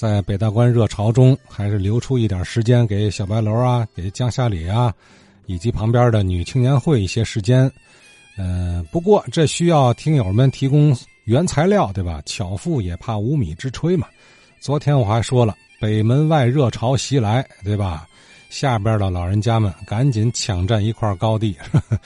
[0.00, 4.90] 在北大关热潮中，还是留出一点时间给小白楼啊，给江夏里啊，
[5.44, 7.70] 以及旁边的女青年会一些时间。
[8.38, 12.22] 嗯，不过这需要听友们提供原材料，对吧？
[12.24, 14.08] 巧妇也怕无米之炊嘛。
[14.58, 18.08] 昨天我还说了，北门外热潮袭来，对吧？
[18.48, 21.54] 下边的老人家们赶紧抢占一块高地，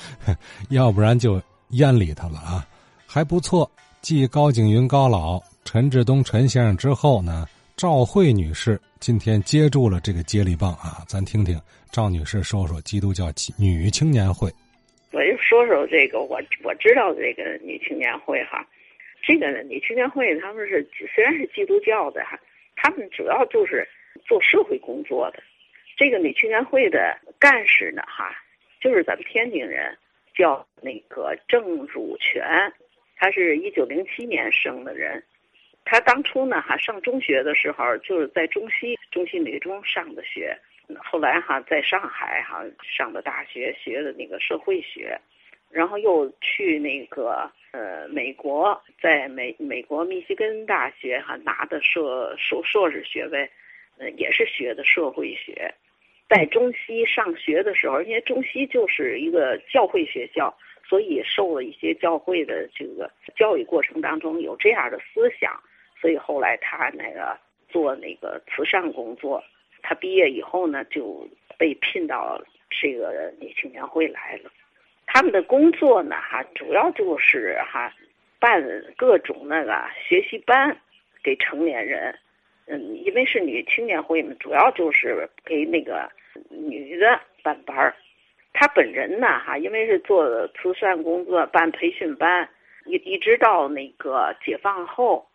[0.70, 2.66] 要不然就淹里头了啊！
[3.06, 3.70] 还不错，
[4.02, 7.46] 继高景云高老、陈志东陈先生之后呢。
[7.76, 11.60] 赵慧女士今天接住了这个接力棒啊，咱听听
[11.90, 13.26] 赵女士说说基督教
[13.58, 14.48] 女青年会。
[15.10, 18.64] 我就说说这个，我我知道这个女青年会哈，
[19.26, 22.38] 这个女青年会他们是虽然是基督教的哈，
[22.76, 23.86] 他们主要就是
[24.24, 25.42] 做社会工作的。
[25.96, 28.32] 这个女青年会的干事呢哈，
[28.80, 29.96] 就是咱们天津人，
[30.32, 32.44] 叫那个郑汝全，
[33.16, 35.20] 他是一九零七年生的人。
[35.86, 40.58] 他当初呢，哈上中学的时候就是在中西中西女中上的学，
[40.96, 42.64] 后来哈在上海哈
[42.96, 45.20] 上的大学学的那个社会学，
[45.70, 53.48] 然后又去那个呃美国，在美美国密西根大学哈拿的硕硕硕士学位，
[53.98, 55.74] 呃也是学的社会学，
[56.30, 60.56] 在中西上学的时候，因为中西就是一个教会学校，
[60.88, 65.62] 所以受了一些教会的这个教育过程当中有这样的思想。
[66.04, 67.34] 所以后来他那个
[67.66, 69.42] 做那个慈善工作，
[69.82, 72.38] 他毕业以后呢就被聘到
[72.68, 74.50] 这个女青年会来了。
[75.06, 77.90] 他们的工作呢哈，主要就是哈
[78.38, 78.62] 办
[78.98, 80.76] 各种那个学习班
[81.22, 82.14] 给成年人。
[82.66, 86.06] 嗯，因为是女青年会嘛，主要就是给那个
[86.50, 87.96] 女的办班儿。
[88.52, 92.46] 他本人呢哈，因为是做慈善工作办培训班，
[92.84, 95.26] 一一直到那个解放后。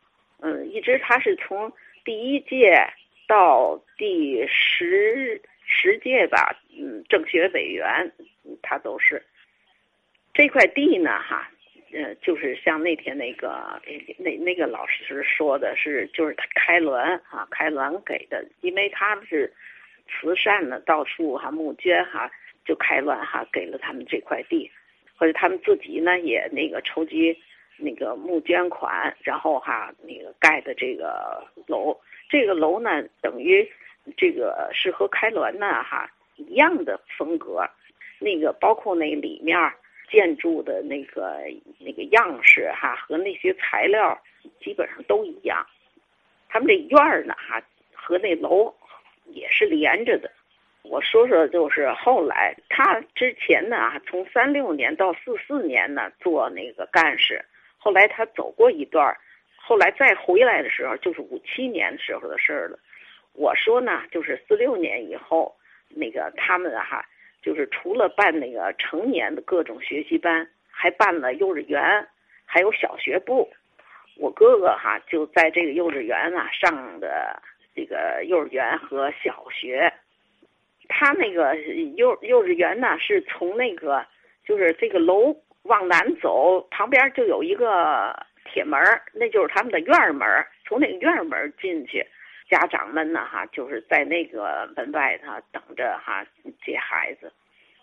[0.41, 1.71] 嗯，一直他是从
[2.05, 2.81] 第一届
[3.27, 8.11] 到第十十届吧，嗯，政协委员，
[8.61, 9.21] 他都是
[10.33, 11.51] 这块地呢，哈，
[11.91, 13.81] 呃，就是像那天那个
[14.17, 19.53] 那那个老师说的是，就是他开滦哈，开滦给的，因为他们是
[20.07, 22.31] 慈善的，到处哈募捐哈，
[22.63, 24.71] 就开滦哈给了他们这块地，
[25.17, 27.37] 或者他们自己呢也那个筹集。
[27.79, 31.97] 那个募捐款，然后哈，那个盖的这个楼，
[32.29, 33.65] 这个楼呢，等于
[34.17, 37.67] 这个是和开滦呢哈一样的风格，
[38.19, 39.57] 那个包括那里面
[40.09, 41.37] 建筑的那个
[41.79, 44.19] 那个样式哈和那些材料
[44.59, 45.65] 基本上都一样。
[46.49, 47.61] 他们这院儿呢哈
[47.93, 48.73] 和那楼
[49.25, 50.31] 也是连着的。
[50.81, 57.45] 我说说就是后来他之前呢，从三六年到四四年呢做那个干事。
[57.79, 59.15] 后来他走过一段
[59.55, 62.77] 后来再回来的时候，就是五七年时候的事儿了。
[63.33, 65.55] 我说呢，就是四六年以后，
[65.87, 67.05] 那个他们哈，
[67.41, 72.05] 就是除了办那个成年的各种学习班，还办了幼儿园，
[72.45, 73.49] 还有小学部。
[74.17, 77.41] 我哥哥哈就在这个幼儿园啊上的
[77.73, 79.93] 这个幼儿园和小学。
[80.89, 81.55] 他那个
[81.95, 84.05] 幼幼儿园呢，是从那个
[84.45, 85.33] 就是这个楼。
[85.63, 88.15] 往南走，旁边就有一个
[88.45, 92.05] 铁门儿那就是他们的院门儿从那个院门进去，
[92.49, 96.25] 家长们呢，哈，就是在那个门外头等着哈
[96.65, 97.31] 接孩子。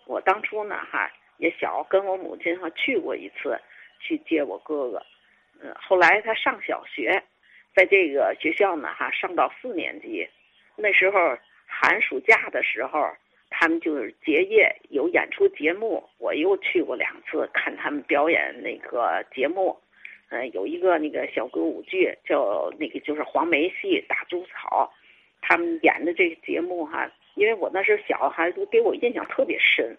[0.05, 3.57] 我当初呢，哈也小，跟我母亲哈去过一次，
[3.99, 5.01] 去接我哥哥。
[5.61, 7.23] 嗯，后来他上小学，
[7.75, 10.27] 在这个学校呢，哈上到四年级，
[10.75, 13.07] 那时候寒暑假的时候。
[13.59, 19.75] 他们就是结业有演出节目，我又去过两次看他们表演那个节目。
[20.29, 24.93] 嗯，有一个那个小歌舞剧叫那个就是黄梅戏打猪草，
[25.41, 29.97] 他们演的这个节目哈，因为我那是小孩子，给我印象特别深。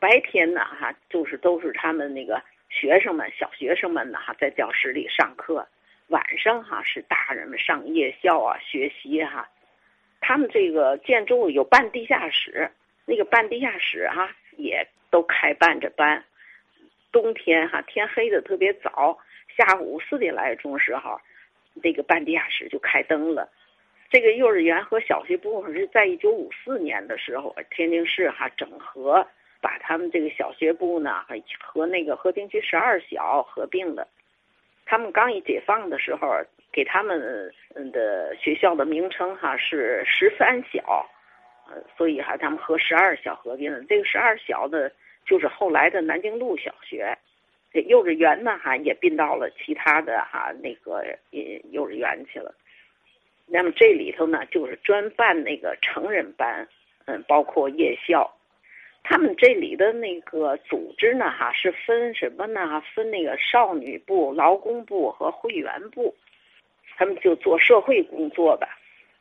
[0.00, 5.64] 白天呢哈，就是都是他们那个学生们小学生们呢哈在教室里上课，
[6.08, 9.48] 晚上哈是大人们上夜校啊学习哈。
[10.20, 12.68] 他们这个建筑有半地下室。
[13.06, 16.24] 那个半地下室哈也都开办着班，
[17.10, 19.18] 冬天哈天黑的特别早，
[19.56, 21.20] 下午四点来钟时候，
[21.82, 23.48] 这个半地下室就开灯了。
[24.10, 29.26] 这个幼儿园和小学部是在一九五四年的时候，天津市哈整合，
[29.60, 31.24] 把他们这个小学部呢
[31.60, 34.08] 和那个和平区十二小合并了。
[34.84, 36.28] 他们刚一解放的时候，
[36.72, 37.52] 给他们
[37.92, 41.08] 的学校的名称哈是十三小。
[41.68, 43.82] 呃所以哈，他们和十二小合并了。
[43.88, 44.92] 这个十二小的，
[45.26, 47.16] 就是后来的南京路小学。
[47.72, 51.04] 这幼儿园呢，哈也并到了其他的哈那个
[51.70, 52.54] 幼儿园去了。
[53.46, 56.66] 那么这里头呢，就是专办那个成人班，
[57.06, 58.34] 嗯，包括夜校。
[59.02, 62.82] 他们这里的那个组织呢，哈，是分什么呢？
[62.94, 66.14] 分那个少女部、劳工部和会员部。
[66.96, 68.68] 他们就做社会工作的。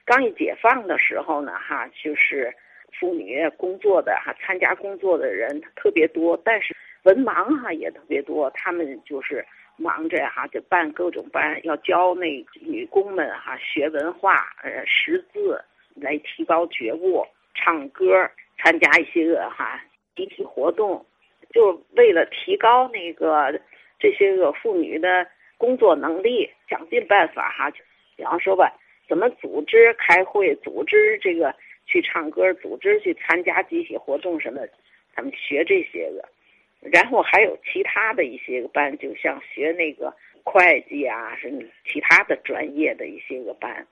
[0.09, 2.51] 刚一解放的时候呢，哈，就是
[2.99, 8.49] 妇女工作的哈，参加工作的人特别多，但是文盲哈也特别多。
[8.55, 9.45] 他们就是
[9.77, 15.63] 忙着哈，就办各种班，要教那女工们哈学文化、呃识字，
[15.93, 17.23] 来提高觉悟，
[17.53, 18.27] 唱歌。
[18.61, 19.79] 参加一些个哈
[20.15, 21.05] 集体活动，
[21.53, 23.57] 就为了提高那个
[23.99, 27.71] 这些个妇女的工作能力，想尽办法哈。
[28.17, 28.73] 比方说吧，
[29.09, 31.53] 怎么组织开会，组织这个
[31.85, 34.61] 去唱歌，组织去参加集体活动什么，
[35.13, 36.23] 他们学这些个。
[36.89, 43.85] 然后还有其他的一些个班，就像学那个会计啊，什么其他的专业的一些个班。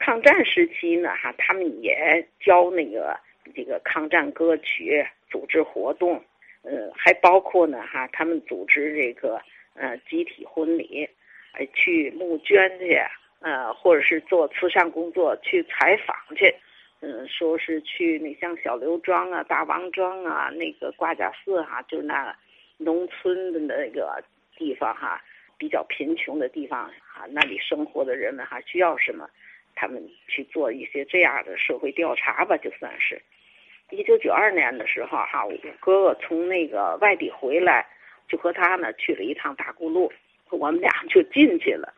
[0.00, 3.16] 抗战时期呢，哈，他们也教那个。
[3.54, 6.14] 这个抗战歌曲组织活动，
[6.62, 9.38] 呃，还包括呢哈，他们组织这个
[9.74, 11.06] 呃集体婚礼，
[11.52, 12.98] 呃，去募捐去，
[13.44, 16.54] 呃，或者是做慈善工作，去采访去，
[17.00, 22.34] 嗯，说是去那像小刘庄啊、大王庄啊、那个挂甲寺哈，就那
[22.78, 24.24] 农村的那个
[24.56, 25.22] 地方哈，
[25.58, 29.28] 比较贫穷的地方哈，那里生活的人们哈需要什么，
[29.74, 33.20] 他们去做一些这样的社会调查吧，就算是。
[33.90, 37.86] 一九九二年的时候，哈，我哥哥从那个外地回来，
[38.26, 40.10] 就和他呢去了一趟大沽路，
[40.50, 41.92] 我们俩就进去了，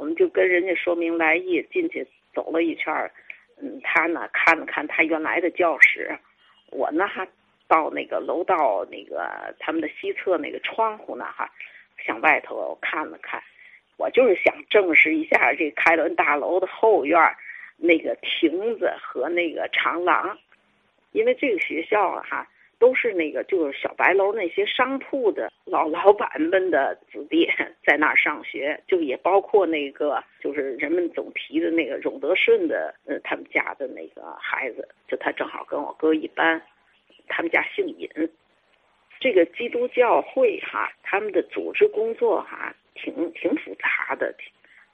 [0.00, 3.12] 我们就跟人家说明来意，进去走了一圈儿，
[3.60, 6.18] 嗯，他呢看了看他原来的教室，
[6.70, 7.28] 我呢还
[7.68, 11.52] 到那个楼道那个他们的西侧那个窗户呢哈，
[12.02, 13.42] 向外头看了看，
[13.98, 17.20] 我就是想证实一下这开伦大楼的后院
[17.76, 20.38] 那个亭子和那个长廊。
[21.12, 22.48] 因为这个学校，哈，
[22.80, 27.48] 都是那个就是小白楼那些商铺的老老板们的子弟
[27.84, 36.60] 在那儿上学，就也包括那个就是人们总提的那个荣德顺的呃他们家的那个孩子，就他正好跟我哥一班，
[37.28, 38.08] 他们家姓尹。
[39.20, 44.34] 这个基督教会哈，他们的组织工作哈，挺挺复杂的。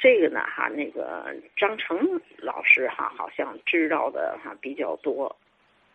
[0.01, 5.35] 这个呢哈，那个张成老师哈，好像知道的哈比较多。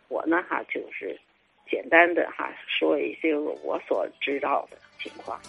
[0.08, 1.20] 我呢哈就是
[1.72, 3.34] 简单的哈说一些
[3.64, 5.40] 我所知道的情况。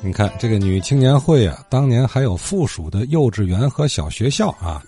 [0.00, 4.80] 你看这个女青年会啊，当年还有附属的幼稚园和小学校啊，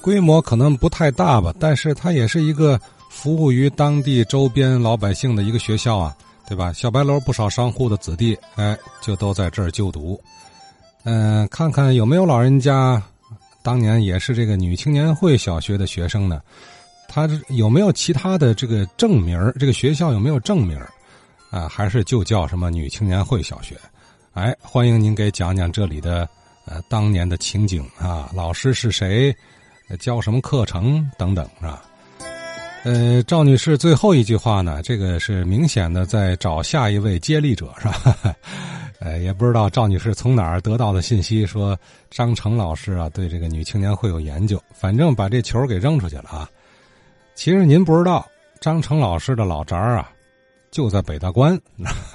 [0.00, 6.16] 规模可能不太大吧，但是它也是一个服务于当地周边老百姓的一个学校啊，
[6.48, 6.72] 对吧？
[6.72, 10.18] 小白楼不少商户的子弟哎，就都在这儿就读。
[11.02, 13.02] 嗯，看看有没有老人家。
[13.64, 16.40] 当年也是这个女青年会小学的学生呢，
[17.14, 20.80] 他有没有其他的这个正名这个学校有没有正名
[21.50, 21.68] 啊？
[21.68, 23.76] 还是就叫什么女青年会小学？
[24.32, 26.26] 哎，欢迎您给讲讲这里的
[26.64, 29.34] 呃当年的情景啊，老师是谁，
[30.00, 31.82] 教什么课程等等是吧？
[32.84, 38.34] 呃，赵女士最后一句话呢，这个是明显的在找下一位接力者是吧？
[39.00, 41.78] 呃，也不知道赵女士从哪儿得到的信息，说
[42.10, 46.48] 张成老师啊对这个女青年会有研究，反正把这球给扔出去了啊。
[47.34, 48.26] 其实您不知道，
[48.60, 50.08] 张成老师的老宅啊
[50.70, 51.58] 就在北大关。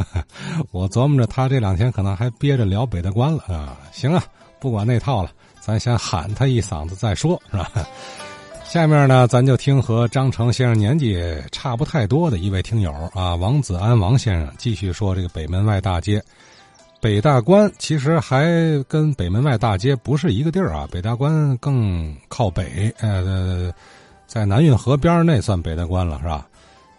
[0.71, 3.77] 我琢磨着他这两天可能还憋着聊北大关了啊。
[3.91, 4.23] 行啊，
[4.59, 7.71] 不管那套了，咱先喊他一嗓子再说，是吧？
[8.63, 16.21] 下面呢，咱就听和张成先生年纪差不太多的一位听友啊，王子安王先生继续说这个北门外大街。
[16.99, 18.43] 北大关其实还
[18.89, 23.71] 跟北门外大街不是一个地儿啊，北大关更靠北，呃，
[24.27, 26.45] 在南运河边那算北大关了，是吧？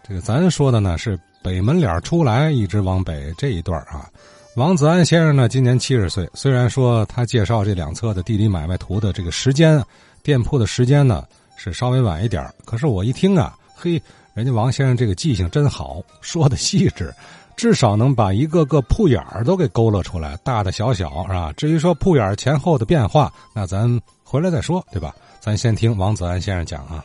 [0.03, 4.09] 这个咱说的呢是北门脸出来一直往北这一段啊。
[4.57, 9.81] 王子安先生呢今年七十岁，虽然说他介绍这两侧的地理买卖图的这个时间，
[10.23, 11.25] 店铺的时间呢
[11.57, 17.15] 是稍微晚一点可是我一听啊，嘿，人家王先生这个记性真好，说的细致。
[17.55, 21.53] 至少能把一个个铺眼儿都给勾勒出来，大大小小是吧？
[21.57, 25.15] 至于说铺眼前后的变化，那咱回来再说，对吧？
[25.41, 27.05] 咱先听王子安先生讲啊。